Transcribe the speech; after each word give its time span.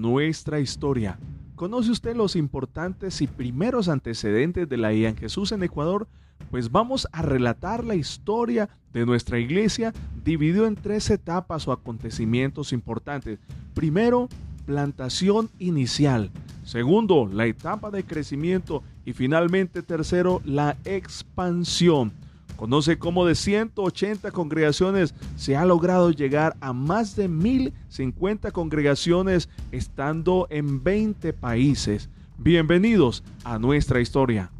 nuestra 0.00 0.60
historia. 0.60 1.18
¿Conoce 1.54 1.90
usted 1.90 2.14
los 2.14 2.36
importantes 2.36 3.22
y 3.22 3.26
primeros 3.26 3.88
antecedentes 3.88 4.68
de 4.68 4.76
la 4.76 4.92
IA 4.92 5.08
en 5.08 5.16
Jesús 5.16 5.52
en 5.52 5.62
Ecuador? 5.62 6.06
Pues 6.50 6.70
vamos 6.70 7.08
a 7.12 7.22
relatar 7.22 7.82
la 7.82 7.94
historia 7.94 8.68
de 8.92 9.06
nuestra 9.06 9.38
iglesia 9.38 9.94
dividido 10.22 10.66
en 10.66 10.76
tres 10.76 11.08
etapas 11.10 11.66
o 11.66 11.72
acontecimientos 11.72 12.72
importantes. 12.72 13.38
Primero, 13.72 14.28
plantación 14.66 15.48
inicial. 15.58 16.30
Segundo, 16.64 17.26
la 17.32 17.46
etapa 17.46 17.90
de 17.90 18.04
crecimiento. 18.04 18.82
Y 19.06 19.14
finalmente, 19.14 19.82
tercero, 19.82 20.42
la 20.44 20.76
expansión. 20.84 22.12
Conoce 22.56 22.98
cómo 22.98 23.26
de 23.26 23.34
180 23.34 24.30
congregaciones 24.30 25.14
se 25.36 25.56
ha 25.56 25.66
logrado 25.66 26.10
llegar 26.10 26.56
a 26.60 26.72
más 26.72 27.14
de 27.14 27.28
1050 27.28 28.50
congregaciones 28.50 29.50
estando 29.72 30.46
en 30.48 30.82
20 30.82 31.34
países. 31.34 32.08
Bienvenidos 32.38 33.22
a 33.44 33.58
nuestra 33.58 34.00
historia. 34.00 34.50